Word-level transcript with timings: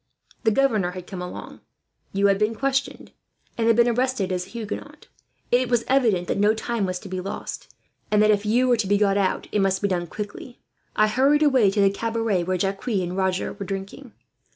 The 0.45 0.49
governor 0.49 0.93
had 0.93 1.05
come 1.05 1.21
along, 1.21 1.59
you 2.11 2.25
had 2.25 2.39
been 2.39 2.55
questioned, 2.55 3.11
and 3.55 3.67
had 3.67 3.75
been 3.75 3.87
arrested 3.87 4.31
as 4.31 4.47
a 4.47 4.49
Huguenot. 4.49 5.05
It 5.51 5.69
was 5.69 5.83
evident 5.87 6.27
that 6.27 6.39
no 6.39 6.55
time 6.55 6.87
was 6.87 6.97
to 7.01 7.07
be 7.07 7.21
lost 7.21 7.71
and 8.09 8.19
that, 8.23 8.31
if 8.31 8.43
you 8.43 8.67
were 8.67 8.77
to 8.77 8.87
be 8.87 8.97
got 8.97 9.15
out, 9.15 9.47
it 9.51 9.59
must 9.59 9.79
be 9.79 9.87
done 9.87 10.07
quickly. 10.07 10.59
"I 10.95 11.05
hurried 11.07 11.43
away 11.43 11.69
to 11.69 11.81
the 11.81 11.91
cabaret 11.91 12.45
where 12.45 12.57
Jacques 12.57 12.87
and 12.87 13.15
Roger 13.15 13.53
were 13.53 13.65
drinking. 13.67 14.13